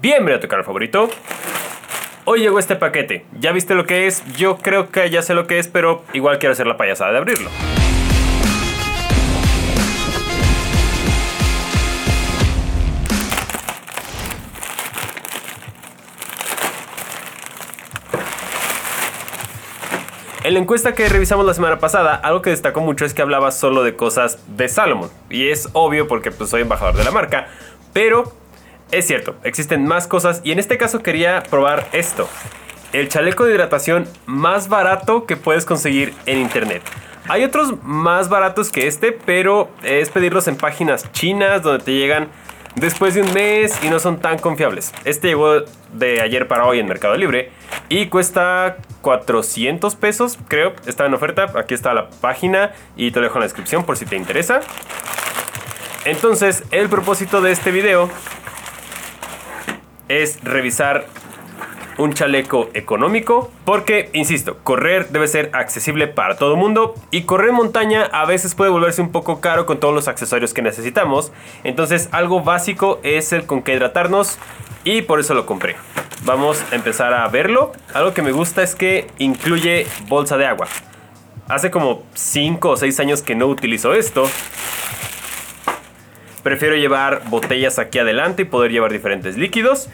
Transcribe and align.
Bienvenido 0.00 0.36
a 0.36 0.40
tu 0.40 0.46
canal 0.46 0.64
favorito. 0.64 1.10
Hoy 2.24 2.38
llegó 2.38 2.60
este 2.60 2.76
paquete. 2.76 3.26
¿Ya 3.40 3.50
viste 3.50 3.74
lo 3.74 3.84
que 3.84 4.06
es? 4.06 4.22
Yo 4.36 4.58
creo 4.58 4.90
que 4.90 5.10
ya 5.10 5.22
sé 5.22 5.34
lo 5.34 5.48
que 5.48 5.58
es, 5.58 5.66
pero 5.66 6.04
igual 6.12 6.38
quiero 6.38 6.52
hacer 6.52 6.68
la 6.68 6.76
payasada 6.76 7.10
de 7.10 7.18
abrirlo. 7.18 7.50
En 20.44 20.54
la 20.54 20.60
encuesta 20.60 20.94
que 20.94 21.08
revisamos 21.08 21.44
la 21.44 21.54
semana 21.54 21.80
pasada, 21.80 22.14
algo 22.14 22.40
que 22.40 22.50
destacó 22.50 22.80
mucho 22.80 23.04
es 23.04 23.14
que 23.14 23.22
hablaba 23.22 23.50
solo 23.50 23.82
de 23.82 23.96
cosas 23.96 24.38
de 24.56 24.68
Salomon. 24.68 25.10
Y 25.28 25.48
es 25.48 25.68
obvio 25.72 26.06
porque 26.06 26.30
pues, 26.30 26.50
soy 26.50 26.62
embajador 26.62 26.96
de 26.96 27.02
la 27.02 27.10
marca. 27.10 27.48
Pero 27.92 28.37
es 28.90 29.06
cierto, 29.06 29.36
existen 29.44 29.86
más 29.86 30.06
cosas 30.06 30.40
y 30.44 30.52
en 30.52 30.58
este 30.58 30.78
caso 30.78 31.02
quería 31.02 31.42
probar 31.50 31.88
esto. 31.92 32.28
El 32.92 33.08
chaleco 33.08 33.44
de 33.44 33.52
hidratación 33.52 34.08
más 34.26 34.68
barato 34.68 35.26
que 35.26 35.36
puedes 35.36 35.64
conseguir 35.64 36.14
en 36.24 36.38
internet. 36.38 36.82
Hay 37.28 37.44
otros 37.44 37.74
más 37.82 38.30
baratos 38.30 38.70
que 38.70 38.86
este, 38.86 39.12
pero 39.12 39.68
es 39.82 40.08
pedirlos 40.08 40.48
en 40.48 40.56
páginas 40.56 41.12
chinas 41.12 41.62
donde 41.62 41.84
te 41.84 41.92
llegan 41.92 42.28
después 42.76 43.14
de 43.14 43.20
un 43.20 43.32
mes 43.34 43.78
y 43.84 43.90
no 43.90 43.98
son 43.98 44.18
tan 44.20 44.38
confiables. 44.38 44.94
Este 45.04 45.28
llegó 45.28 45.60
de 45.92 46.22
ayer 46.22 46.48
para 46.48 46.66
hoy 46.66 46.78
en 46.78 46.86
Mercado 46.86 47.14
Libre 47.16 47.50
y 47.90 48.06
cuesta 48.06 48.78
400 49.02 49.94
pesos, 49.96 50.38
creo. 50.48 50.72
Está 50.86 51.04
en 51.04 51.12
oferta. 51.12 51.52
Aquí 51.56 51.74
está 51.74 51.92
la 51.92 52.08
página 52.08 52.72
y 52.96 53.10
te 53.10 53.20
lo 53.20 53.24
dejo 53.24 53.36
en 53.36 53.40
la 53.40 53.46
descripción 53.46 53.84
por 53.84 53.98
si 53.98 54.06
te 54.06 54.16
interesa. 54.16 54.60
Entonces, 56.04 56.64
el 56.70 56.88
propósito 56.88 57.42
de 57.42 57.52
este 57.52 57.70
video 57.70 58.08
es 60.08 60.42
revisar 60.42 61.06
un 61.98 62.14
chaleco 62.14 62.70
económico 62.74 63.50
porque, 63.64 64.08
insisto, 64.12 64.58
correr 64.62 65.08
debe 65.08 65.26
ser 65.26 65.50
accesible 65.52 66.06
para 66.06 66.36
todo 66.36 66.52
el 66.52 66.58
mundo 66.58 66.94
y 67.10 67.22
correr 67.22 67.52
montaña 67.52 68.04
a 68.04 68.24
veces 68.24 68.54
puede 68.54 68.70
volverse 68.70 69.02
un 69.02 69.10
poco 69.10 69.40
caro 69.40 69.66
con 69.66 69.80
todos 69.80 69.94
los 69.94 70.08
accesorios 70.08 70.54
que 70.54 70.62
necesitamos. 70.62 71.32
Entonces 71.64 72.08
algo 72.12 72.42
básico 72.42 73.00
es 73.02 73.32
el 73.32 73.44
con 73.44 73.62
que 73.62 73.74
hidratarnos 73.74 74.38
y 74.84 75.02
por 75.02 75.20
eso 75.20 75.34
lo 75.34 75.44
compré. 75.44 75.76
Vamos 76.24 76.64
a 76.70 76.76
empezar 76.76 77.12
a 77.12 77.26
verlo. 77.28 77.72
Algo 77.92 78.14
que 78.14 78.22
me 78.22 78.32
gusta 78.32 78.62
es 78.62 78.74
que 78.74 79.08
incluye 79.18 79.86
bolsa 80.06 80.36
de 80.36 80.46
agua. 80.46 80.68
Hace 81.48 81.70
como 81.70 82.02
5 82.14 82.70
o 82.70 82.76
6 82.76 83.00
años 83.00 83.22
que 83.22 83.34
no 83.34 83.46
utilizo 83.46 83.94
esto. 83.94 84.28
Prefiero 86.48 86.76
llevar 86.76 87.24
botellas 87.28 87.78
aquí 87.78 87.98
adelante 87.98 88.40
y 88.40 88.44
poder 88.46 88.72
llevar 88.72 88.90
diferentes 88.90 89.36
líquidos. 89.36 89.90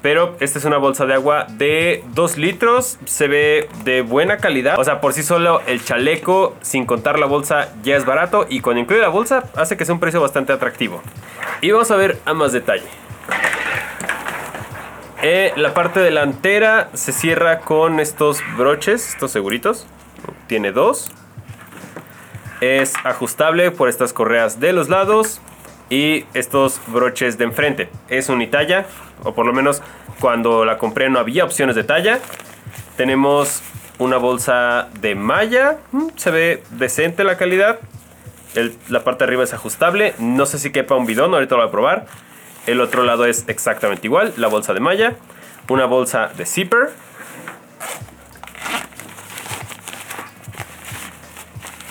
Pero 0.00 0.34
esta 0.40 0.58
es 0.58 0.64
una 0.64 0.78
bolsa 0.78 1.04
de 1.04 1.12
agua 1.12 1.46
de 1.46 2.02
2 2.14 2.38
litros. 2.38 2.98
Se 3.04 3.28
ve 3.28 3.68
de 3.84 4.00
buena 4.00 4.38
calidad. 4.38 4.78
O 4.78 4.84
sea, 4.84 5.02
por 5.02 5.12
sí 5.12 5.22
solo 5.22 5.60
el 5.66 5.84
chaleco, 5.84 6.56
sin 6.62 6.86
contar 6.86 7.18
la 7.18 7.26
bolsa, 7.26 7.68
ya 7.82 7.96
es 7.98 8.06
barato. 8.06 8.46
Y 8.48 8.60
cuando 8.60 8.80
incluye 8.80 9.02
la 9.02 9.10
bolsa, 9.10 9.44
hace 9.54 9.76
que 9.76 9.84
sea 9.84 9.92
un 9.92 10.00
precio 10.00 10.22
bastante 10.22 10.54
atractivo. 10.54 11.02
Y 11.60 11.70
vamos 11.70 11.90
a 11.90 11.96
ver 11.96 12.18
a 12.24 12.32
más 12.32 12.54
detalle. 12.54 12.86
Eh, 15.20 15.52
la 15.56 15.74
parte 15.74 16.00
delantera 16.00 16.88
se 16.94 17.12
cierra 17.12 17.58
con 17.60 18.00
estos 18.00 18.40
broches, 18.56 19.06
estos 19.10 19.30
seguritos. 19.30 19.86
Tiene 20.46 20.72
dos. 20.72 21.12
Es 22.62 22.94
ajustable 23.02 23.72
por 23.72 23.88
estas 23.88 24.12
correas 24.12 24.60
de 24.60 24.72
los 24.72 24.88
lados 24.88 25.40
y 25.90 26.26
estos 26.32 26.80
broches 26.86 27.36
de 27.36 27.42
enfrente. 27.42 27.88
Es 28.08 28.28
unitalla, 28.28 28.86
o 29.24 29.34
por 29.34 29.46
lo 29.46 29.52
menos 29.52 29.82
cuando 30.20 30.64
la 30.64 30.78
compré 30.78 31.10
no 31.10 31.18
había 31.18 31.44
opciones 31.44 31.74
de 31.74 31.82
talla. 31.82 32.20
Tenemos 32.96 33.62
una 33.98 34.16
bolsa 34.16 34.90
de 35.00 35.16
malla, 35.16 35.78
mm, 35.90 36.10
se 36.14 36.30
ve 36.30 36.62
decente 36.70 37.24
la 37.24 37.36
calidad. 37.36 37.80
la 38.88 39.02
parte 39.02 39.24
de 39.24 39.28
arriba 39.28 39.42
es 39.42 39.54
ajustable, 39.54 40.14
no 40.20 40.46
sé 40.46 40.58
si 40.60 40.70
quepa 40.70 40.94
un 40.94 41.06
bidón, 41.06 41.34
ahorita 41.34 41.56
lo 41.56 41.62
voy 41.62 41.68
a 41.68 41.72
probar. 41.72 42.06
El 42.68 42.80
otro 42.80 43.02
lado 43.02 43.24
es 43.24 43.44
exactamente 43.48 44.06
igual, 44.06 44.34
la 44.36 44.46
bolsa 44.46 44.72
de 44.72 44.78
malla. 44.78 45.16
Una 45.68 45.86
bolsa 45.86 46.30
de 46.36 46.46
zipper. 46.46 46.90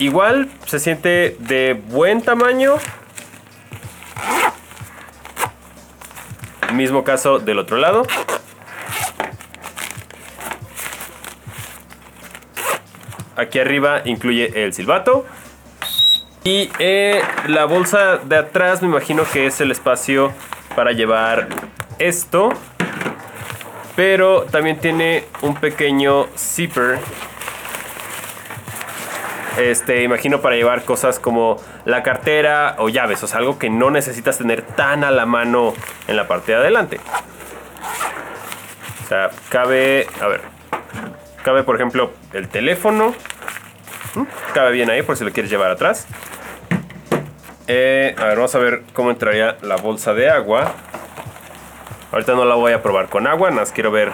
Igual 0.01 0.49
se 0.65 0.79
siente 0.79 1.35
de 1.37 1.73
buen 1.73 2.23
tamaño. 2.23 2.73
Mismo 6.73 7.03
caso 7.03 7.37
del 7.37 7.59
otro 7.59 7.77
lado. 7.77 8.07
Aquí 13.35 13.59
arriba 13.59 14.01
incluye 14.05 14.63
el 14.63 14.73
silbato. 14.73 15.23
Y 16.43 16.71
eh, 16.79 17.21
la 17.45 17.65
bolsa 17.65 18.17
de 18.17 18.37
atrás 18.37 18.81
me 18.81 18.87
imagino 18.87 19.23
que 19.31 19.45
es 19.45 19.61
el 19.61 19.69
espacio 19.69 20.33
para 20.75 20.93
llevar 20.93 21.47
esto. 21.99 22.49
Pero 23.95 24.45
también 24.45 24.79
tiene 24.79 25.25
un 25.43 25.53
pequeño 25.53 26.25
zipper. 26.35 26.97
Este, 29.57 30.03
imagino 30.03 30.41
para 30.41 30.55
llevar 30.55 30.83
cosas 30.83 31.19
como 31.19 31.57
la 31.85 32.03
cartera 32.03 32.75
o 32.79 32.89
llaves. 32.89 33.21
O 33.23 33.27
sea, 33.27 33.39
algo 33.39 33.59
que 33.59 33.69
no 33.69 33.91
necesitas 33.91 34.37
tener 34.37 34.61
tan 34.61 35.03
a 35.03 35.11
la 35.11 35.25
mano 35.25 35.73
en 36.07 36.15
la 36.15 36.27
parte 36.27 36.53
de 36.53 36.57
adelante. 36.59 36.99
O 39.03 39.07
sea, 39.07 39.29
cabe, 39.49 40.07
a 40.21 40.27
ver, 40.27 40.41
cabe 41.43 41.63
por 41.63 41.75
ejemplo 41.75 42.11
el 42.33 42.47
teléfono. 42.47 43.13
¿Mm? 44.15 44.23
Cabe 44.53 44.71
bien 44.71 44.89
ahí 44.89 45.01
por 45.01 45.17
si 45.17 45.23
lo 45.23 45.31
quieres 45.31 45.51
llevar 45.51 45.71
atrás. 45.71 46.07
Eh, 47.67 48.15
a 48.17 48.25
ver, 48.25 48.35
vamos 48.35 48.55
a 48.55 48.59
ver 48.59 48.83
cómo 48.93 49.11
entraría 49.11 49.57
la 49.61 49.75
bolsa 49.75 50.13
de 50.13 50.29
agua. 50.29 50.73
Ahorita 52.11 52.33
no 52.33 52.43
la 52.43 52.55
voy 52.55 52.73
a 52.73 52.81
probar 52.81 53.07
con 53.07 53.27
agua, 53.27 53.49
nada 53.49 53.61
más 53.61 53.71
quiero 53.71 53.91
ver 53.91 54.11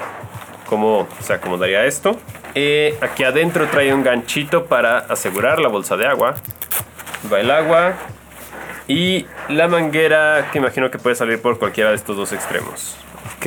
cómo 0.68 1.08
se 1.22 1.34
acomodaría 1.34 1.86
esto. 1.86 2.20
Eh, 2.60 2.98
aquí 3.02 3.24
adentro 3.24 3.68
trae 3.68 3.94
un 3.94 4.02
ganchito 4.02 4.66
para 4.66 4.98
asegurar 4.98 5.60
la 5.60 5.68
bolsa 5.68 5.96
de 5.96 6.08
agua. 6.08 6.34
Va 7.32 7.40
el 7.40 7.52
agua. 7.52 7.94
Y 8.88 9.28
la 9.48 9.68
manguera 9.68 10.50
que 10.52 10.58
imagino 10.58 10.90
que 10.90 10.98
puede 10.98 11.16
salir 11.16 11.40
por 11.40 11.60
cualquiera 11.60 11.92
de 11.92 11.98
estos 11.98 12.18
dos 12.18 12.34
extremos. 12.34 12.98
Ok, 13.36 13.46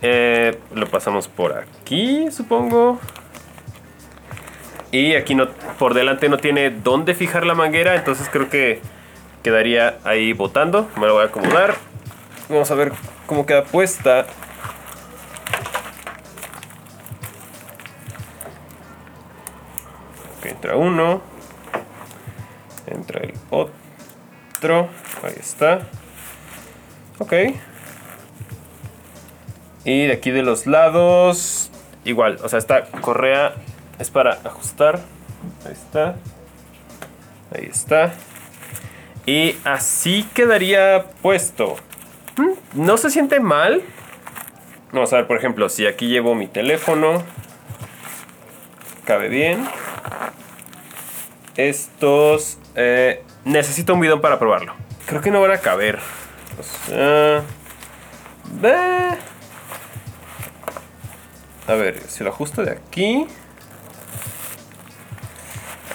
eh, 0.00 0.58
lo 0.72 0.86
pasamos 0.86 1.28
por 1.28 1.58
aquí, 1.58 2.30
supongo. 2.30 2.98
Y 4.92 5.14
aquí 5.14 5.34
no, 5.34 5.50
por 5.78 5.92
delante 5.92 6.30
no 6.30 6.38
tiene 6.38 6.70
dónde 6.70 7.14
fijar 7.14 7.44
la 7.44 7.54
manguera, 7.54 7.96
entonces 7.96 8.30
creo 8.32 8.48
que 8.48 8.80
quedaría 9.42 9.98
ahí 10.04 10.32
botando. 10.32 10.88
Me 10.96 11.06
lo 11.06 11.12
voy 11.12 11.24
a 11.24 11.26
acomodar. 11.26 11.74
Vamos 12.48 12.70
a 12.70 12.74
ver 12.76 12.92
cómo 13.26 13.44
queda 13.44 13.64
puesta. 13.64 14.24
Entra 20.58 20.76
uno. 20.76 21.22
Entra 22.88 23.22
el 23.22 23.32
otro. 23.50 24.88
Ahí 25.22 25.36
está. 25.38 25.86
Ok. 27.18 27.32
Y 29.84 30.06
de 30.06 30.12
aquí 30.12 30.32
de 30.32 30.42
los 30.42 30.66
lados. 30.66 31.70
Igual, 32.04 32.38
o 32.42 32.48
sea, 32.48 32.58
esta 32.58 32.86
correa 33.00 33.54
es 34.00 34.10
para 34.10 34.32
ajustar. 34.44 34.98
Ahí 35.64 35.72
está. 35.72 36.16
Ahí 37.54 37.68
está. 37.70 38.14
Y 39.26 39.56
así 39.64 40.24
quedaría 40.34 41.04
puesto. 41.22 41.76
Mm, 42.36 42.84
no 42.84 42.96
se 42.96 43.10
siente 43.10 43.38
mal. 43.38 43.82
Vamos 44.92 45.12
a 45.12 45.16
ver, 45.16 45.26
por 45.28 45.36
ejemplo, 45.36 45.68
si 45.68 45.86
aquí 45.86 46.08
llevo 46.08 46.34
mi 46.34 46.48
teléfono. 46.48 47.22
Cabe 49.04 49.28
bien. 49.28 49.68
Estos... 51.58 52.56
Eh, 52.74 53.22
necesito 53.44 53.92
un 53.92 54.00
bidón 54.00 54.22
para 54.22 54.38
probarlo. 54.38 54.74
Creo 55.04 55.20
que 55.20 55.30
no 55.30 55.42
van 55.42 55.50
a 55.50 55.58
caber. 55.58 55.98
O 56.58 56.62
sea... 56.62 57.42
A 61.66 61.74
ver, 61.74 62.02
si 62.08 62.24
lo 62.24 62.30
ajusto 62.30 62.64
de 62.64 62.70
aquí... 62.70 63.26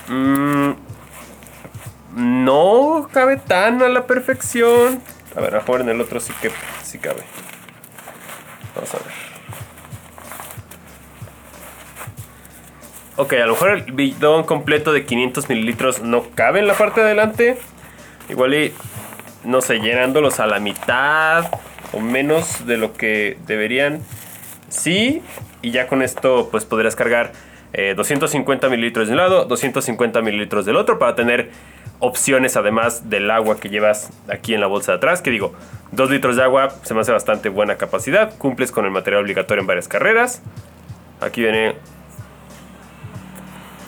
Mmm 0.08 0.74
no 2.16 3.10
cabe 3.12 3.38
tan 3.38 3.82
a 3.82 3.90
la 3.90 4.06
perfección. 4.06 5.02
A 5.36 5.42
ver, 5.42 5.54
mejor 5.54 5.82
en 5.82 5.90
el 5.90 6.02
otro 6.02 6.20
sí 6.20 6.34
que 6.42 6.52
sí 6.84 7.00
cabe. 7.00 7.24
Vamos 8.76 8.94
a 8.94 8.98
ver. 8.98 9.33
Ok, 13.16 13.34
a 13.34 13.46
lo 13.46 13.54
mejor 13.54 13.70
el 13.70 13.92
bidón 13.92 14.44
completo 14.44 14.92
de 14.92 15.06
500 15.06 15.48
mililitros 15.48 16.02
no 16.02 16.24
cabe 16.34 16.60
en 16.60 16.68
la 16.68 16.74
parte 16.74 17.02
de 17.02 17.08
adelante. 17.08 17.58
Igual 18.28 18.56
y, 18.56 18.74
no 19.44 19.62
sé, 19.62 19.80
llenándolos 19.80 20.40
a 20.40 20.48
la 20.48 20.60
mitad. 20.60 21.46
o 21.92 22.00
menos 22.00 22.66
de 22.66 22.78
lo 22.78 22.94
que 22.94 23.38
deberían. 23.46 24.02
Sí, 24.70 25.22
y 25.62 25.70
ya 25.70 25.88
con 25.88 26.02
esto 26.02 26.50
pues 26.50 26.66
podrías 26.66 26.96
cargar 26.96 27.34
250 27.96 28.66
eh, 28.66 28.70
mililitros 28.72 29.08
de 29.08 29.14
un 29.14 29.18
lado, 29.18 29.46
250 29.46 30.22
mililitros 30.24 30.66
del 30.66 30.76
otro 30.76 30.98
para 30.98 31.14
tener 31.14 31.52
opciones 32.00 32.58
además 32.58 33.12
del 33.12 33.30
agua 33.30 33.60
que 33.60 33.70
llevas 33.70 34.10
aquí 34.28 34.56
en 34.56 34.62
la 34.62 34.66
bolsa 34.66 34.94
de 34.94 34.98
atrás. 34.98 35.22
Que 35.22 35.30
digo, 35.30 35.54
2 35.92 36.10
litros 36.10 36.36
de 36.36 36.42
agua 36.42 36.70
se 36.82 36.96
me 36.96 37.02
hace 37.02 37.12
bastante 37.12 37.50
buena 37.50 37.76
capacidad. 37.76 38.36
Cumples 38.40 38.72
con 38.72 38.86
el 38.86 38.92
material 38.92 39.22
obligatorio 39.22 39.62
en 39.62 39.68
varias 39.68 39.88
carreras. 39.88 40.42
Aquí 41.22 41.42
viene 41.42 41.76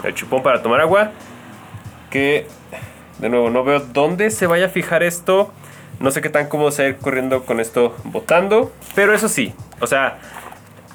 el 0.06 0.14
chupón 0.14 0.44
para 0.44 0.62
tomar 0.62 0.82
agua. 0.82 1.12
Que 2.10 2.48
de 3.20 3.30
nuevo 3.30 3.50
no 3.50 3.64
veo 3.64 3.80
dónde 3.80 4.32
se 4.32 4.48
vaya 4.48 4.68
a 4.68 4.70
fijar 4.70 5.04
esto. 5.04 5.52
No 6.00 6.12
sé 6.12 6.22
qué 6.22 6.30
tan 6.30 6.48
cómodo 6.48 6.72
se 6.72 6.90
ir 6.90 6.98
corriendo 6.98 7.46
con 7.46 7.60
esto 7.60 7.96
botando. 8.04 8.72
Pero 8.96 9.14
eso 9.14 9.30
sí, 9.30 9.54
o 9.80 9.88
sea, 9.88 10.18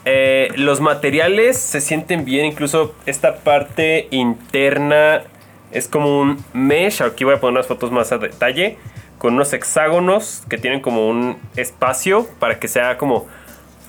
eh, 0.05 0.49
los 0.57 0.81
materiales 0.81 1.59
se 1.59 1.81
sienten 1.81 2.25
bien. 2.25 2.47
Incluso 2.47 2.95
esta 3.07 3.37
parte 3.37 4.09
interna 4.11 5.23
es 5.73 5.89
como 5.89 6.21
un 6.21 6.45
mesh. 6.53 7.03
Aquí 7.03 7.25
voy 7.25 7.35
a 7.35 7.41
poner 7.41 7.59
unas 7.59 7.67
fotos 7.67 7.91
más 7.91 8.13
a 8.13 8.19
detalle. 8.19 8.79
Con 9.19 9.35
unos 9.35 9.53
hexágonos 9.53 10.45
que 10.49 10.57
tienen 10.57 10.81
como 10.81 11.09
un 11.09 11.39
espacio 11.57 12.27
para 12.39 12.59
que 12.59 12.69
sea 12.69 12.97
como 12.97 13.27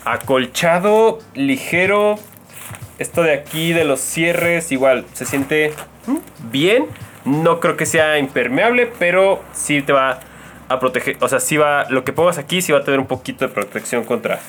acolchado, 0.04 1.20
ligero. 1.34 2.20
Esto 3.02 3.24
de 3.24 3.34
aquí 3.34 3.74
de 3.74 3.84
los 3.84 4.00
cierres 4.00 4.72
igual 4.72 5.06
se 5.14 5.26
siente 5.26 5.74
bien. 6.52 6.86
No 7.26 7.60
creo 7.60 7.76
que 7.76 7.88
sea 7.88 8.20
impermeable, 8.20 8.92
pero 9.00 9.42
sí 9.54 9.82
te 9.82 9.92
va 9.92 10.20
a 10.70 10.80
proteger. 10.80 11.18
O 11.20 11.28
sea, 11.28 11.40
sí 11.40 11.58
va. 11.58 11.90
Lo 11.90 12.04
que 12.04 12.14
pongas 12.14 12.38
aquí 12.38 12.62
sí 12.62 12.72
va 12.72 12.78
a 12.78 12.84
tener 12.84 13.00
un 13.00 13.08
poquito 13.08 13.48
de 13.48 13.52
protección 13.52 14.04
contra 14.04 14.40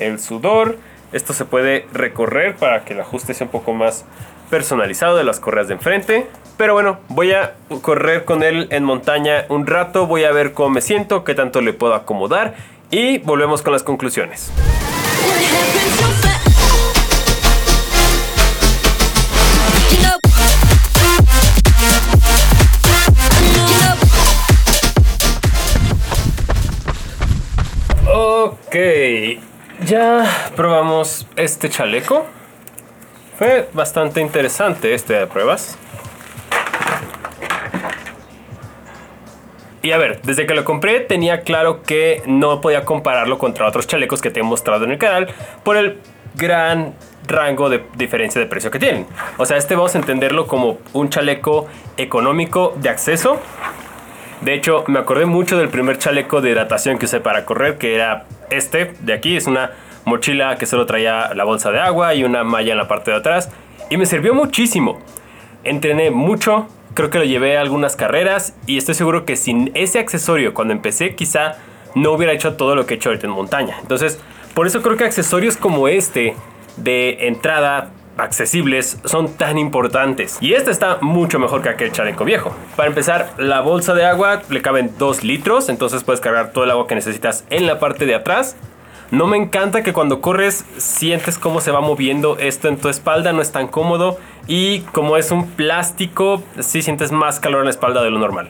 el 0.00 0.18
sudor. 0.18 0.76
Esto 1.12 1.32
se 1.34 1.44
puede 1.44 1.86
recorrer 1.92 2.56
para 2.56 2.84
que 2.84 2.94
el 2.94 3.00
ajuste 3.00 3.32
sea 3.32 3.44
un 3.44 3.52
poco 3.52 3.72
más 3.74 4.04
personalizado 4.50 5.16
de 5.16 5.22
las 5.22 5.38
correas 5.38 5.68
de 5.68 5.74
enfrente. 5.74 6.26
Pero 6.56 6.74
bueno, 6.74 6.98
voy 7.10 7.30
a 7.30 7.54
correr 7.80 8.24
con 8.24 8.42
él 8.42 8.66
en 8.72 8.82
montaña 8.82 9.44
un 9.50 9.68
rato, 9.68 10.08
voy 10.08 10.24
a 10.24 10.32
ver 10.32 10.52
cómo 10.52 10.70
me 10.70 10.80
siento, 10.80 11.22
qué 11.22 11.36
tanto 11.36 11.60
le 11.60 11.72
puedo 11.72 11.94
acomodar 11.94 12.56
y 12.90 13.18
volvemos 13.18 13.62
con 13.62 13.72
las 13.72 13.84
conclusiones. 13.84 14.50
Ok, 28.74 28.80
ya 29.86 30.26
probamos 30.56 31.28
este 31.36 31.70
chaleco. 31.70 32.26
Fue 33.38 33.68
bastante 33.72 34.20
interesante 34.20 34.94
este 34.94 35.12
de 35.12 35.28
pruebas. 35.28 35.78
Y 39.80 39.92
a 39.92 39.96
ver, 39.96 40.20
desde 40.22 40.44
que 40.46 40.54
lo 40.54 40.64
compré 40.64 40.98
tenía 40.98 41.42
claro 41.42 41.84
que 41.84 42.24
no 42.26 42.60
podía 42.60 42.84
compararlo 42.84 43.38
contra 43.38 43.64
otros 43.68 43.86
chalecos 43.86 44.20
que 44.20 44.32
te 44.32 44.40
he 44.40 44.42
mostrado 44.42 44.84
en 44.86 44.90
el 44.90 44.98
canal 44.98 45.28
por 45.62 45.76
el 45.76 46.00
gran 46.34 46.94
rango 47.28 47.70
de 47.70 47.84
diferencia 47.94 48.40
de 48.40 48.48
precio 48.48 48.72
que 48.72 48.80
tienen. 48.80 49.06
O 49.36 49.46
sea, 49.46 49.56
este 49.56 49.76
vamos 49.76 49.94
a 49.94 49.98
entenderlo 49.98 50.48
como 50.48 50.78
un 50.94 51.10
chaleco 51.10 51.68
económico 51.96 52.74
de 52.78 52.88
acceso. 52.88 53.38
De 54.44 54.52
hecho, 54.52 54.84
me 54.88 54.98
acordé 54.98 55.24
mucho 55.24 55.56
del 55.56 55.70
primer 55.70 55.96
chaleco 55.96 56.42
de 56.42 56.50
hidratación 56.50 56.98
que 56.98 57.06
usé 57.06 57.18
para 57.18 57.46
correr, 57.46 57.78
que 57.78 57.94
era 57.94 58.26
este 58.50 58.92
de 59.00 59.14
aquí. 59.14 59.38
Es 59.38 59.46
una 59.46 59.70
mochila 60.04 60.58
que 60.58 60.66
solo 60.66 60.84
traía 60.84 61.32
la 61.32 61.44
bolsa 61.44 61.70
de 61.70 61.80
agua 61.80 62.14
y 62.14 62.24
una 62.24 62.44
malla 62.44 62.72
en 62.72 62.76
la 62.76 62.86
parte 62.86 63.10
de 63.10 63.16
atrás. 63.16 63.48
Y 63.88 63.96
me 63.96 64.04
sirvió 64.04 64.34
muchísimo. 64.34 65.00
Entrené 65.64 66.10
mucho, 66.10 66.68
creo 66.92 67.08
que 67.08 67.16
lo 67.16 67.24
llevé 67.24 67.56
a 67.56 67.62
algunas 67.62 67.96
carreras 67.96 68.54
y 68.66 68.76
estoy 68.76 68.94
seguro 68.94 69.24
que 69.24 69.36
sin 69.36 69.70
ese 69.72 69.98
accesorio 69.98 70.52
cuando 70.52 70.74
empecé 70.74 71.14
quizá 71.14 71.56
no 71.94 72.12
hubiera 72.12 72.34
hecho 72.34 72.52
todo 72.52 72.76
lo 72.76 72.84
que 72.84 72.94
he 72.94 72.96
hecho 72.98 73.08
ahorita 73.08 73.26
en 73.26 73.32
montaña. 73.32 73.78
Entonces, 73.80 74.20
por 74.52 74.66
eso 74.66 74.82
creo 74.82 74.98
que 74.98 75.04
accesorios 75.04 75.56
como 75.56 75.88
este 75.88 76.36
de 76.76 77.28
entrada 77.28 77.92
accesibles 78.16 78.98
son 79.04 79.32
tan 79.34 79.58
importantes. 79.58 80.38
Y 80.40 80.54
este 80.54 80.70
está 80.70 80.98
mucho 81.00 81.38
mejor 81.38 81.62
que 81.62 81.68
aquel 81.68 81.92
chaleco 81.92 82.24
viejo. 82.24 82.54
Para 82.76 82.88
empezar, 82.88 83.30
la 83.38 83.60
bolsa 83.60 83.94
de 83.94 84.04
agua 84.04 84.42
le 84.48 84.62
caben 84.62 84.92
2 84.98 85.24
litros, 85.24 85.68
entonces 85.68 86.04
puedes 86.04 86.20
cargar 86.20 86.52
todo 86.52 86.64
el 86.64 86.70
agua 86.70 86.86
que 86.86 86.94
necesitas 86.94 87.44
en 87.50 87.66
la 87.66 87.78
parte 87.78 88.06
de 88.06 88.14
atrás. 88.14 88.56
No 89.10 89.26
me 89.26 89.36
encanta 89.36 89.82
que 89.82 89.92
cuando 89.92 90.20
corres 90.20 90.64
sientes 90.78 91.38
cómo 91.38 91.60
se 91.60 91.70
va 91.70 91.80
moviendo 91.80 92.36
esto 92.38 92.68
en 92.68 92.78
tu 92.78 92.88
espalda, 92.88 93.32
no 93.32 93.42
es 93.42 93.52
tan 93.52 93.68
cómodo 93.68 94.18
y 94.46 94.80
como 94.80 95.16
es 95.16 95.30
un 95.30 95.50
plástico, 95.50 96.42
sí 96.58 96.82
sientes 96.82 97.12
más 97.12 97.38
calor 97.38 97.60
en 97.60 97.66
la 97.66 97.70
espalda 97.70 98.02
de 98.02 98.10
lo 98.10 98.18
normal. 98.18 98.48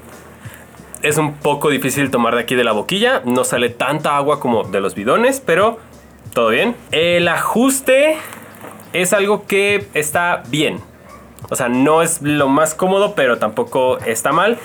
Es 1.03 1.19
un 1.19 1.35
poco 1.35 1.69
difícil 1.69 2.11
tomar 2.11 2.35
de 2.35 2.43
aquí 2.43 2.55
de 2.55 2.65
la 2.65 2.73
boquilla, 2.73 3.21
no 3.25 3.45
sale 3.45 3.69
tanta 3.69 4.17
agua 4.17 4.41
como 4.41 4.63
de 4.63 4.81
los 4.81 4.95
bidones, 4.95 5.43
pero 5.45 5.79
todo 6.33 6.49
bien. 6.49 6.77
El 6.93 7.29
ajuste 7.29 8.17
es 8.95 9.13
algo 9.13 9.47
que 9.47 9.87
está 9.93 10.43
bien. 10.49 10.81
O 11.51 11.57
sea, 11.57 11.69
no 11.69 12.01
es 12.01 12.23
lo 12.23 12.49
más 12.49 12.75
cómodo, 12.75 13.15
pero 13.15 13.37
tampoco 13.37 13.99
está 13.99 14.33
mal. 14.33 14.59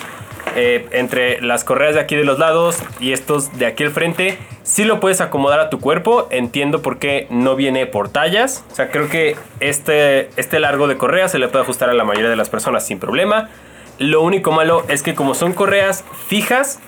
Eh, 0.55 0.87
entre 0.91 1.41
las 1.41 1.63
correas 1.63 1.95
de 1.95 1.99
aquí 1.99 2.15
de 2.15 2.23
los 2.23 2.39
lados 2.39 2.81
y 2.99 3.11
estos 3.11 3.57
de 3.59 3.67
aquí 3.67 3.83
al 3.83 3.91
frente, 3.91 4.39
si 4.63 4.83
lo 4.83 4.99
puedes 4.99 5.19
acomodar 5.19 5.59
a 5.59 5.69
tu 5.69 5.79
cuerpo. 5.79 6.27
Entiendo 6.31 6.81
por 6.81 6.99
qué 6.99 7.27
no 7.29 7.55
viene 7.55 7.85
por 7.85 8.09
tallas. 8.09 8.63
O 8.71 8.75
sea, 8.75 8.89
creo 8.89 9.09
que 9.09 9.35
este, 9.59 10.29
este 10.37 10.59
largo 10.59 10.87
de 10.87 10.97
correa 10.97 11.27
se 11.27 11.39
le 11.39 11.47
puede 11.49 11.63
ajustar 11.63 11.89
a 11.89 11.93
la 11.93 12.03
mayoría 12.03 12.29
de 12.29 12.35
las 12.35 12.49
personas 12.49 12.85
sin 12.85 12.99
problema. 12.99 13.49
Lo 13.97 14.21
único 14.21 14.51
malo 14.51 14.85
es 14.87 15.03
que 15.03 15.13
como 15.13 15.33
son 15.33 15.53
correas 15.53 16.05
fijas, 16.27 16.79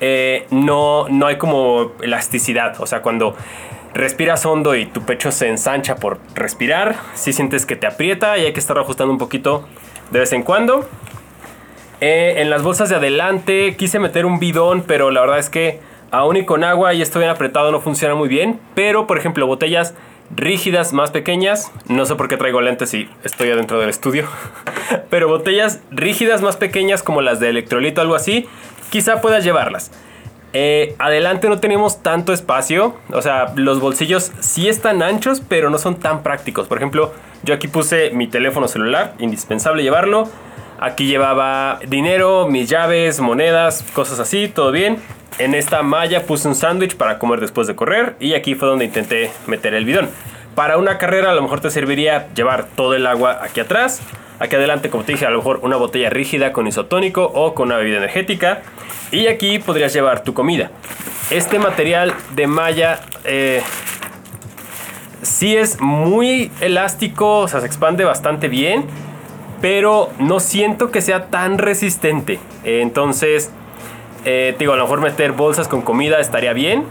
eh, 0.00 0.46
no, 0.50 1.08
no 1.08 1.26
hay 1.26 1.36
como 1.36 1.92
elasticidad. 2.02 2.80
O 2.80 2.86
sea, 2.86 3.02
cuando 3.02 3.36
respiras 3.94 4.46
hondo 4.46 4.74
y 4.74 4.86
tu 4.86 5.02
pecho 5.02 5.32
se 5.32 5.48
ensancha 5.48 5.96
por 5.96 6.18
respirar, 6.34 6.96
si 7.14 7.32
sientes 7.32 7.66
que 7.66 7.76
te 7.76 7.86
aprieta 7.86 8.38
y 8.38 8.46
hay 8.46 8.52
que 8.52 8.60
estar 8.60 8.78
ajustando 8.78 9.12
un 9.12 9.18
poquito 9.18 9.68
de 10.10 10.20
vez 10.20 10.32
en 10.32 10.42
cuando. 10.42 10.88
Eh, 12.00 12.34
en 12.38 12.50
las 12.50 12.62
bolsas 12.62 12.88
de 12.88 12.96
adelante 12.96 13.76
quise 13.76 13.98
meter 13.98 14.26
un 14.26 14.38
bidón, 14.38 14.82
pero 14.86 15.10
la 15.10 15.20
verdad 15.20 15.38
es 15.38 15.50
que 15.50 15.80
aún 16.10 16.36
y 16.36 16.44
con 16.44 16.64
agua 16.64 16.94
y 16.94 17.02
esto 17.02 17.18
bien 17.18 17.30
apretado 17.30 17.70
no 17.70 17.80
funciona 17.80 18.14
muy 18.14 18.28
bien. 18.28 18.58
Pero, 18.74 19.06
por 19.06 19.18
ejemplo, 19.18 19.46
botellas 19.46 19.94
rígidas 20.34 20.92
más 20.92 21.10
pequeñas, 21.10 21.70
no 21.88 22.06
sé 22.06 22.14
por 22.14 22.28
qué 22.28 22.36
traigo 22.36 22.60
lentes 22.60 22.90
si 22.90 23.08
estoy 23.22 23.50
adentro 23.50 23.78
del 23.78 23.90
estudio, 23.90 24.26
pero 25.10 25.28
botellas 25.28 25.80
rígidas 25.90 26.40
más 26.40 26.56
pequeñas 26.56 27.02
como 27.02 27.20
las 27.20 27.38
de 27.38 27.50
electrolito 27.50 28.00
algo 28.00 28.14
así, 28.14 28.48
quizá 28.90 29.20
puedas 29.20 29.44
llevarlas. 29.44 29.92
Eh, 30.54 30.94
adelante 30.98 31.48
no 31.48 31.60
tenemos 31.60 32.02
tanto 32.02 32.32
espacio, 32.32 32.94
o 33.10 33.22
sea, 33.22 33.52
los 33.56 33.80
bolsillos 33.80 34.32
sí 34.40 34.68
están 34.68 35.02
anchos, 35.02 35.42
pero 35.46 35.70
no 35.70 35.78
son 35.78 35.96
tan 35.96 36.22
prácticos. 36.22 36.68
Por 36.68 36.76
ejemplo, 36.76 37.12
yo 37.42 37.54
aquí 37.54 37.68
puse 37.68 38.10
mi 38.10 38.26
teléfono 38.26 38.68
celular, 38.68 39.14
indispensable 39.18 39.82
llevarlo. 39.82 40.28
Aquí 40.78 41.06
llevaba 41.06 41.78
dinero, 41.86 42.48
mis 42.48 42.68
llaves, 42.68 43.20
monedas, 43.20 43.84
cosas 43.94 44.18
así, 44.18 44.48
todo 44.48 44.72
bien. 44.72 44.98
En 45.38 45.54
esta 45.54 45.82
malla 45.82 46.24
puse 46.24 46.48
un 46.48 46.54
sándwich 46.54 46.96
para 46.96 47.18
comer 47.18 47.40
después 47.40 47.66
de 47.66 47.74
correr 47.74 48.16
y 48.20 48.34
aquí 48.34 48.54
fue 48.54 48.68
donde 48.68 48.84
intenté 48.84 49.30
meter 49.46 49.74
el 49.74 49.84
bidón. 49.84 50.10
Para 50.54 50.76
una 50.76 50.98
carrera 50.98 51.30
a 51.30 51.34
lo 51.34 51.42
mejor 51.42 51.60
te 51.60 51.70
serviría 51.70 52.28
llevar 52.34 52.66
todo 52.76 52.94
el 52.94 53.06
agua 53.06 53.38
aquí 53.42 53.60
atrás. 53.60 54.02
Aquí 54.38 54.56
adelante, 54.56 54.90
como 54.90 55.04
te 55.04 55.12
dije, 55.12 55.26
a 55.26 55.30
lo 55.30 55.38
mejor 55.38 55.60
una 55.62 55.76
botella 55.76 56.10
rígida 56.10 56.52
con 56.52 56.66
isotónico 56.66 57.24
o 57.34 57.54
con 57.54 57.68
una 57.68 57.76
bebida 57.76 57.98
energética. 57.98 58.62
Y 59.10 59.26
aquí 59.26 59.58
podrías 59.58 59.92
llevar 59.92 60.24
tu 60.24 60.34
comida. 60.34 60.70
Este 61.30 61.58
material 61.58 62.14
de 62.34 62.46
malla 62.46 63.00
eh, 63.24 63.62
sí 65.22 65.56
es 65.56 65.80
muy 65.80 66.50
elástico, 66.60 67.40
o 67.40 67.48
sea, 67.48 67.60
se 67.60 67.66
expande 67.66 68.04
bastante 68.04 68.48
bien 68.48 68.86
pero 69.62 70.10
no 70.18 70.40
siento 70.40 70.90
que 70.90 71.00
sea 71.00 71.28
tan 71.28 71.56
resistente. 71.56 72.40
entonces, 72.64 73.50
eh, 74.24 74.54
digo, 74.58 74.72
a 74.72 74.76
lo 74.76 74.82
mejor 74.82 75.00
meter 75.00 75.32
bolsas 75.32 75.68
con 75.68 75.82
comida 75.82 76.18
estaría 76.20 76.52
bien. 76.52 76.84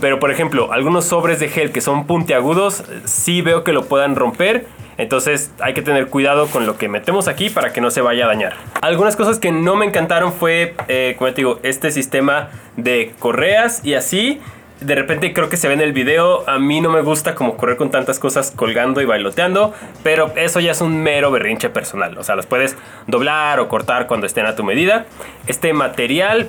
Pero 0.00 0.18
por 0.18 0.30
ejemplo, 0.30 0.72
algunos 0.72 1.04
sobres 1.04 1.40
de 1.40 1.48
gel 1.48 1.72
que 1.72 1.82
son 1.82 2.06
puntiagudos, 2.06 2.84
sí 3.04 3.42
veo 3.42 3.64
que 3.64 3.72
lo 3.72 3.84
puedan 3.84 4.16
romper. 4.16 4.66
Entonces 5.00 5.50
hay 5.60 5.72
que 5.72 5.80
tener 5.80 6.08
cuidado 6.08 6.46
con 6.46 6.66
lo 6.66 6.76
que 6.76 6.88
metemos 6.88 7.26
aquí 7.26 7.48
para 7.48 7.72
que 7.72 7.80
no 7.80 7.90
se 7.90 8.02
vaya 8.02 8.26
a 8.26 8.28
dañar. 8.28 8.52
Algunas 8.82 9.16
cosas 9.16 9.38
que 9.38 9.50
no 9.50 9.74
me 9.74 9.86
encantaron 9.86 10.30
fue, 10.30 10.74
eh, 10.88 11.14
como 11.18 11.30
te 11.30 11.36
digo, 11.36 11.58
este 11.62 11.90
sistema 11.90 12.50
de 12.76 13.14
correas 13.18 13.82
y 13.82 13.94
así 13.94 14.40
de 14.80 14.94
repente 14.94 15.32
creo 15.32 15.48
que 15.48 15.56
se 15.56 15.68
ve 15.68 15.74
en 15.74 15.80
el 15.80 15.92
video, 15.92 16.48
a 16.48 16.58
mí 16.58 16.80
no 16.80 16.90
me 16.90 17.02
gusta 17.02 17.34
como 17.34 17.56
correr 17.56 17.76
con 17.76 17.90
tantas 17.90 18.18
cosas 18.18 18.50
colgando 18.50 19.00
y 19.00 19.04
bailoteando, 19.04 19.74
pero 20.02 20.32
eso 20.36 20.58
ya 20.60 20.72
es 20.72 20.80
un 20.80 21.02
mero 21.02 21.30
berrinche 21.30 21.68
personal, 21.68 22.16
o 22.16 22.24
sea, 22.24 22.34
los 22.34 22.46
puedes 22.46 22.76
doblar 23.06 23.60
o 23.60 23.68
cortar 23.68 24.06
cuando 24.06 24.26
estén 24.26 24.46
a 24.46 24.56
tu 24.56 24.64
medida. 24.64 25.04
Este 25.46 25.74
material 25.74 26.48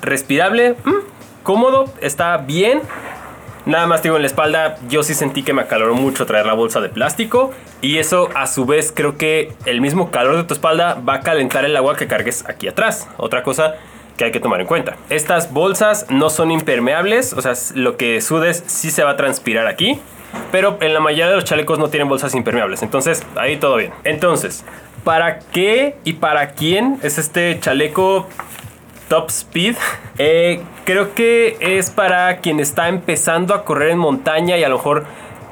respirable, 0.00 0.76
mm, 0.82 1.42
cómodo, 1.42 1.92
está 2.00 2.38
bien. 2.38 2.80
Nada 3.68 3.86
más 3.86 4.02
digo 4.02 4.16
en 4.16 4.22
la 4.22 4.28
espalda, 4.28 4.78
yo 4.88 5.02
sí 5.02 5.12
sentí 5.12 5.42
que 5.42 5.52
me 5.52 5.60
acaloró 5.60 5.94
mucho 5.94 6.24
traer 6.24 6.46
la 6.46 6.54
bolsa 6.54 6.80
de 6.80 6.88
plástico 6.88 7.52
y 7.82 7.98
eso 7.98 8.30
a 8.34 8.46
su 8.46 8.64
vez 8.64 8.94
creo 8.96 9.18
que 9.18 9.52
el 9.66 9.82
mismo 9.82 10.10
calor 10.10 10.38
de 10.38 10.44
tu 10.44 10.54
espalda 10.54 10.94
va 11.06 11.16
a 11.16 11.20
calentar 11.20 11.66
el 11.66 11.76
agua 11.76 11.94
que 11.94 12.06
cargues 12.06 12.48
aquí 12.48 12.66
atrás. 12.66 13.10
Otra 13.18 13.42
cosa 13.42 13.74
que 14.16 14.24
hay 14.24 14.32
que 14.32 14.40
tomar 14.40 14.62
en 14.62 14.66
cuenta. 14.66 14.96
Estas 15.10 15.52
bolsas 15.52 16.06
no 16.08 16.30
son 16.30 16.50
impermeables, 16.50 17.34
o 17.34 17.42
sea, 17.42 17.52
lo 17.74 17.98
que 17.98 18.22
sudes 18.22 18.64
sí 18.66 18.90
se 18.90 19.04
va 19.04 19.10
a 19.10 19.16
transpirar 19.16 19.66
aquí, 19.66 20.00
pero 20.50 20.78
en 20.80 20.94
la 20.94 21.00
mayoría 21.00 21.28
de 21.28 21.34
los 21.34 21.44
chalecos 21.44 21.78
no 21.78 21.90
tienen 21.90 22.08
bolsas 22.08 22.34
impermeables, 22.34 22.82
entonces 22.82 23.22
ahí 23.36 23.58
todo 23.58 23.76
bien. 23.76 23.92
Entonces, 24.02 24.64
¿para 25.04 25.40
qué 25.40 25.94
y 26.04 26.14
para 26.14 26.52
quién 26.52 26.98
es 27.02 27.18
este 27.18 27.60
chaleco 27.60 28.28
Top 29.08 29.28
Speed. 29.30 29.76
Eh, 30.18 30.62
creo 30.84 31.14
que 31.14 31.56
es 31.60 31.90
para 31.90 32.38
quien 32.38 32.60
está 32.60 32.88
empezando 32.88 33.54
a 33.54 33.64
correr 33.64 33.90
en 33.90 33.98
montaña 33.98 34.56
y 34.58 34.64
a 34.64 34.68
lo 34.68 34.76
mejor 34.76 35.04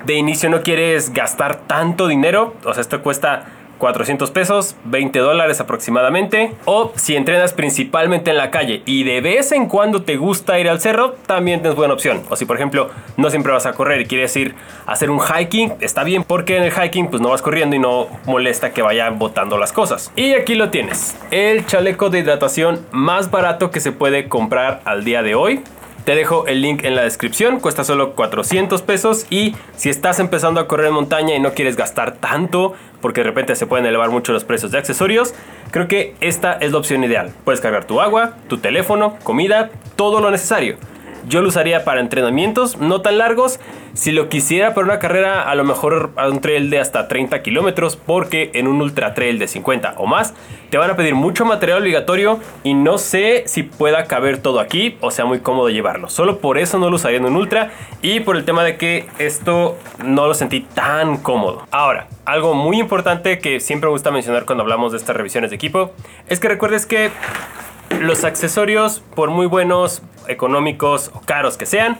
de 0.04 0.14
inicio 0.14 0.48
no 0.48 0.62
quieres 0.62 1.12
gastar 1.12 1.56
tanto 1.66 2.06
dinero. 2.06 2.54
O 2.64 2.72
sea, 2.74 2.80
esto 2.80 3.02
cuesta 3.02 3.46
400 3.78 4.30
pesos, 4.30 4.76
20 4.84 5.18
dólares 5.18 5.60
aproximadamente. 5.60 6.52
O 6.64 6.92
si 6.96 7.16
entrenas 7.16 7.52
principalmente 7.52 8.30
en 8.30 8.36
la 8.36 8.50
calle 8.50 8.82
y 8.86 9.04
de 9.04 9.20
vez 9.20 9.52
en 9.52 9.66
cuando 9.66 10.02
te 10.02 10.16
gusta 10.16 10.58
ir 10.58 10.68
al 10.68 10.80
cerro, 10.80 11.12
también 11.26 11.60
tienes 11.60 11.76
buena 11.76 11.94
opción. 11.94 12.22
O 12.30 12.36
si 12.36 12.44
por 12.44 12.56
ejemplo 12.56 12.90
no 13.16 13.30
siempre 13.30 13.52
vas 13.52 13.66
a 13.66 13.72
correr 13.72 14.00
y 14.00 14.06
quieres 14.06 14.36
ir 14.36 14.54
a 14.86 14.92
hacer 14.92 15.10
un 15.10 15.20
hiking, 15.20 15.74
está 15.80 16.04
bien 16.04 16.24
porque 16.24 16.56
en 16.56 16.64
el 16.64 16.72
hiking 16.72 17.08
pues 17.08 17.20
no 17.22 17.30
vas 17.30 17.42
corriendo 17.42 17.76
y 17.76 17.78
no 17.78 18.08
molesta 18.24 18.72
que 18.72 18.82
vayan 18.82 19.18
botando 19.18 19.58
las 19.58 19.72
cosas. 19.72 20.12
Y 20.16 20.34
aquí 20.34 20.54
lo 20.54 20.70
tienes, 20.70 21.16
el 21.30 21.66
chaleco 21.66 22.10
de 22.10 22.20
hidratación 22.20 22.80
más 22.92 23.30
barato 23.30 23.70
que 23.70 23.80
se 23.80 23.92
puede 23.92 24.28
comprar 24.28 24.80
al 24.84 25.04
día 25.04 25.22
de 25.22 25.34
hoy. 25.34 25.62
Te 26.06 26.14
dejo 26.14 26.46
el 26.46 26.62
link 26.62 26.84
en 26.84 26.94
la 26.94 27.02
descripción, 27.02 27.58
cuesta 27.58 27.82
solo 27.82 28.12
400 28.14 28.80
pesos 28.82 29.26
y 29.28 29.56
si 29.74 29.90
estás 29.90 30.20
empezando 30.20 30.60
a 30.60 30.68
correr 30.68 30.86
en 30.86 30.92
montaña 30.92 31.34
y 31.34 31.40
no 31.40 31.52
quieres 31.52 31.74
gastar 31.74 32.18
tanto, 32.18 32.74
porque 33.00 33.22
de 33.22 33.26
repente 33.26 33.56
se 33.56 33.66
pueden 33.66 33.86
elevar 33.86 34.10
mucho 34.10 34.32
los 34.32 34.44
precios 34.44 34.70
de 34.70 34.78
accesorios, 34.78 35.34
creo 35.72 35.88
que 35.88 36.14
esta 36.20 36.52
es 36.52 36.70
la 36.70 36.78
opción 36.78 37.02
ideal. 37.02 37.32
Puedes 37.44 37.60
cargar 37.60 37.86
tu 37.86 38.00
agua, 38.00 38.34
tu 38.46 38.58
teléfono, 38.58 39.18
comida, 39.24 39.70
todo 39.96 40.20
lo 40.20 40.30
necesario. 40.30 40.76
Yo 41.28 41.42
lo 41.42 41.48
usaría 41.48 41.84
para 41.84 42.00
entrenamientos 42.00 42.78
no 42.78 43.00
tan 43.00 43.18
largos. 43.18 43.58
Si 43.96 44.12
lo 44.12 44.28
quisiera 44.28 44.74
para 44.74 44.84
una 44.84 44.98
carrera, 44.98 45.48
a 45.48 45.54
lo 45.54 45.64
mejor 45.64 46.10
a 46.16 46.28
un 46.28 46.42
trail 46.42 46.68
de 46.68 46.78
hasta 46.78 47.08
30 47.08 47.40
kilómetros, 47.40 47.96
porque 47.96 48.50
en 48.52 48.68
un 48.68 48.82
ultra 48.82 49.14
trail 49.14 49.38
de 49.38 49.48
50 49.48 49.94
o 49.96 50.06
más 50.06 50.34
te 50.68 50.76
van 50.76 50.90
a 50.90 50.96
pedir 50.96 51.14
mucho 51.14 51.46
material 51.46 51.78
obligatorio 51.78 52.38
y 52.62 52.74
no 52.74 52.98
sé 52.98 53.44
si 53.46 53.62
pueda 53.62 54.04
caber 54.04 54.36
todo 54.36 54.60
aquí 54.60 54.98
o 55.00 55.10
sea 55.10 55.24
muy 55.24 55.40
cómodo 55.40 55.70
llevarlo. 55.70 56.10
Solo 56.10 56.40
por 56.40 56.58
eso 56.58 56.78
no 56.78 56.90
lo 56.90 56.96
usaría 56.96 57.16
en 57.16 57.24
un 57.24 57.36
ultra 57.36 57.72
y 58.02 58.20
por 58.20 58.36
el 58.36 58.44
tema 58.44 58.64
de 58.64 58.76
que 58.76 59.06
esto 59.18 59.78
no 60.04 60.26
lo 60.26 60.34
sentí 60.34 60.60
tan 60.60 61.16
cómodo. 61.16 61.66
Ahora, 61.70 62.06
algo 62.26 62.52
muy 62.52 62.78
importante 62.78 63.38
que 63.38 63.60
siempre 63.60 63.88
me 63.88 63.92
gusta 63.92 64.10
mencionar 64.10 64.44
cuando 64.44 64.62
hablamos 64.62 64.92
de 64.92 64.98
estas 64.98 65.16
revisiones 65.16 65.48
de 65.48 65.56
equipo 65.56 65.92
es 66.28 66.38
que 66.38 66.48
recuerdes 66.48 66.84
que 66.84 67.10
los 67.98 68.24
accesorios, 68.24 69.00
por 69.14 69.30
muy 69.30 69.46
buenos, 69.46 70.02
económicos 70.28 71.10
o 71.14 71.22
caros 71.22 71.56
que 71.56 71.64
sean, 71.64 71.96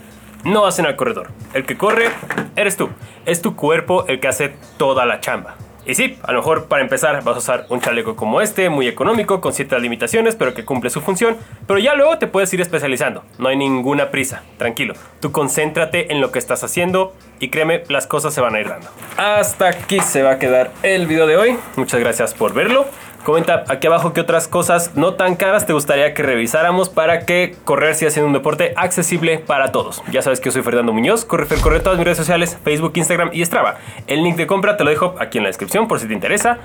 no 0.47 0.65
hacen 0.65 0.87
al 0.87 0.97
corredor. 0.97 1.29
El 1.55 1.67
que 1.67 1.77
corre 1.77 2.09
eres 2.55 2.77
tú. 2.77 2.89
Es 3.27 3.43
tu 3.43 3.57
cuerpo 3.57 4.07
el 4.07 4.21
que 4.21 4.29
hace 4.29 4.55
toda 4.79 5.05
la 5.05 5.21
chamba. 5.21 5.57
Y 5.85 5.95
sí, 5.95 6.19
a 6.25 6.33
lo 6.33 6.39
mejor 6.39 6.67
para 6.67 6.83
empezar 6.83 7.23
vas 7.23 7.37
a 7.37 7.39
usar 7.39 7.67
un 7.69 7.81
chaleco 7.81 8.17
como 8.17 8.41
este, 8.41 8.71
muy 8.71 8.89
económico, 8.89 9.41
con 9.41 9.53
ciertas 9.53 9.81
limitaciones, 9.81 10.35
pero 10.35 10.53
que 10.53 10.65
cumple 10.65 10.91
su 10.91 11.01
función. 11.01 11.37
Pero 11.67 11.79
ya 11.79 11.95
luego 11.95 12.19
te 12.19 12.27
puedes 12.27 12.53
ir 12.53 12.61
especializando. 12.61 13.23
No 13.39 13.49
hay 13.49 13.57
ninguna 13.57 14.11
prisa, 14.11 14.43
tranquilo. 14.59 14.95
Tú 15.21 15.31
concéntrate 15.31 16.13
en 16.13 16.21
lo 16.21 16.33
que 16.33 16.41
estás 16.41 16.65
haciendo 16.65 17.15
y 17.39 17.51
créeme, 17.51 17.85
las 17.89 18.09
cosas 18.09 18.35
se 18.35 18.41
van 18.41 18.57
a 18.57 18.61
ir 18.61 18.69
dando. 18.69 18.89
Hasta 19.17 19.69
aquí 19.69 20.01
se 20.01 20.23
va 20.23 20.33
a 20.33 20.39
quedar 20.41 20.73
el 20.83 21.07
video 21.07 21.27
de 21.29 21.37
hoy. 21.37 21.57
Muchas 21.77 22.01
gracias 22.01 22.35
por 22.35 22.53
verlo. 22.53 22.87
Comenta 23.27 23.65
aquí 23.67 23.89
abajo 23.89 24.13
qué 24.13 24.21
otras 24.21 24.47
cosas 24.47 24.93
no 24.95 25.15
tan 25.15 25.35
caras 25.35 25.67
te 25.67 25.73
gustaría 25.73 26.15
que 26.15 26.23
revisáramos 26.23 26.89
para 26.89 27.27
que 27.27 27.57
correr 27.65 27.97
siga 27.97 28.13
siendo 28.13 28.29
un 28.29 28.33
deporte 28.33 28.73
accesible 28.77 29.41
para 29.41 29.73
todos. 29.73 30.01
Ya 30.13 30.23
sabes 30.23 30.39
que 30.39 30.45
yo 30.45 30.53
soy 30.53 30.63
Fernando 30.63 30.93
Muñoz, 30.93 31.25
corre 31.25 31.45
corre 31.61 31.81
todas 31.81 31.99
mis 31.99 32.05
redes 32.05 32.19
sociales, 32.19 32.57
Facebook, 32.63 32.93
Instagram 32.95 33.31
y 33.33 33.45
Strava. 33.45 33.79
El 34.07 34.23
link 34.23 34.37
de 34.37 34.47
compra 34.47 34.77
te 34.77 34.85
lo 34.85 34.91
dejo 34.91 35.17
aquí 35.19 35.39
en 35.39 35.43
la 35.43 35.49
descripción 35.49 35.89
por 35.89 35.99
si 35.99 36.07
te 36.07 36.15
interesa. 36.15 36.59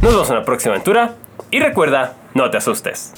Nos 0.00 0.12
vemos 0.12 0.30
en 0.30 0.36
la 0.36 0.44
próxima 0.44 0.72
aventura 0.72 1.16
y 1.50 1.60
recuerda, 1.60 2.14
no 2.32 2.50
te 2.50 2.56
asustes. 2.56 3.12